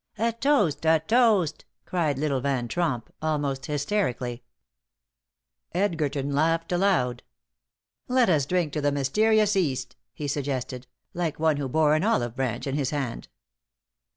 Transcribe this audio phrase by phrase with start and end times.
[0.17, 0.83] "A toast!
[0.83, 4.41] A toast!" cried little Van Tromp, almost hysterically.
[5.75, 7.21] Edgerton laughed aloud.
[8.07, 12.35] "Let us drink to the mysterious East," he suggested, like one who bore an olive
[12.35, 13.27] branch in his hand.